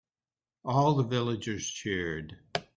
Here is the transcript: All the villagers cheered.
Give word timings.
All 0.65 0.95
the 0.95 1.03
villagers 1.03 1.67
cheered. 1.69 2.35